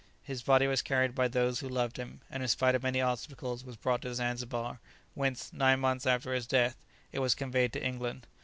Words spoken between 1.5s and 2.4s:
who loved him,